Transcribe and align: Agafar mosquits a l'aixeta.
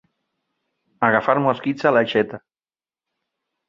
Agafar 1.09 1.37
mosquits 1.45 1.89
a 1.89 1.95
l'aixeta. 1.97 2.45